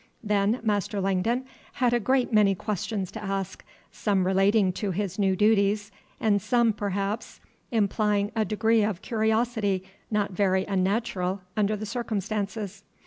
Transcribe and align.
Then 0.23 0.61
Master 0.63 0.99
Langdon 0.99 1.45
had 1.73 1.93
a 1.93 1.99
great 1.99 2.33
many 2.33 2.55
questions 2.55 3.11
to 3.11 3.23
ask, 3.23 3.63
some 3.91 4.25
relating 4.25 4.73
to 4.73 4.89
his 4.89 5.19
new 5.19 5.35
duties, 5.35 5.91
and 6.19 6.41
some, 6.41 6.73
perhaps, 6.73 7.39
implying 7.69 8.31
a 8.35 8.43
degree 8.43 8.83
of 8.83 9.03
curiosity 9.03 9.83
not 10.09 10.31
very 10.31 10.65
unnatural 10.65 11.41
under 11.55 11.75
the 11.75 11.85
circumstances. 11.85 12.81